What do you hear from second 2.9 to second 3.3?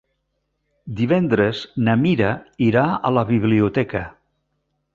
a la